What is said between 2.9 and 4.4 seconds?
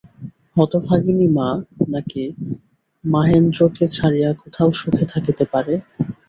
মহেন্দ্রকে ছাড়িয়া